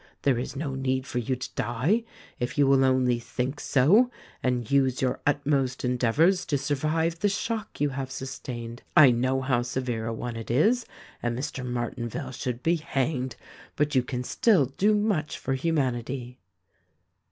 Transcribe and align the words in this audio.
There 0.23 0.39
is 0.39 0.55
no 0.55 0.73
need 0.73 1.05
for 1.05 1.19
you 1.19 1.35
to 1.35 1.49
die, 1.53 2.03
if 2.39 2.57
you 2.57 2.65
will 2.65 2.83
only 2.83 3.19
think 3.19 3.59
so 3.59 4.09
and 4.41 4.71
use 4.71 4.99
your 4.99 5.21
utmost 5.27 5.85
endeavors 5.85 6.43
to 6.47 6.57
survive 6.57 7.19
the 7.19 7.29
shock 7.29 7.79
you 7.79 7.89
have 7.89 8.09
sustained. 8.09 8.81
I 8.97 9.11
know 9.11 9.41
how 9.41 9.61
severe 9.61 10.07
a 10.07 10.13
one 10.15 10.37
it 10.37 10.49
is— 10.49 10.87
and 11.21 11.37
Mr. 11.37 11.63
Martinvale 11.63 12.31
should 12.33 12.63
be 12.63 12.77
hanged— 12.77 13.35
but 13.75 13.93
you 13.93 14.01
can 14.01 14.23
still 14.23 14.65
do 14.65 14.95
much 14.95 15.37
for 15.37 15.53
humanity." 15.53 16.39